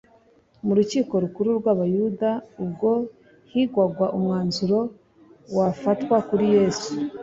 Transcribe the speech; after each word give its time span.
Mu 0.65 0.73
rukiko 0.77 1.13
rukuru 1.23 1.49
rw’Abayuda, 1.59 2.29
ubwo 2.63 2.89
higwaga 3.51 4.05
umwanzuro 4.17 4.79
wafatwa 5.57 6.15
kuri 6.27 6.45
Yesu 6.55 6.89